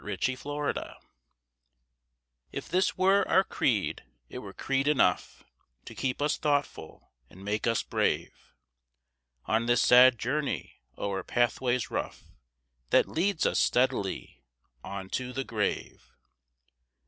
SIMPLE 0.19 0.57
CREEDS 0.59 0.79
If 2.51 2.67
this 2.67 2.97
were 2.97 3.23
our 3.27 3.43
creed 3.43 4.01
it 4.29 4.39
were 4.39 4.51
creed 4.51 4.87
enough 4.87 5.43
To 5.85 5.93
keep 5.93 6.23
us 6.23 6.37
thoughtful 6.39 7.11
and 7.29 7.45
make 7.45 7.67
us 7.67 7.83
brave; 7.83 8.33
On 9.45 9.67
this 9.67 9.83
sad 9.83 10.17
journey 10.17 10.81
o'er 10.97 11.23
pathways 11.23 11.91
rough 11.91 12.23
That 12.89 13.07
lead 13.07 13.45
us 13.45 13.59
steadily 13.59 14.41
on 14.83 15.09
to 15.11 15.33
the 15.33 15.43
grave. 15.43 16.03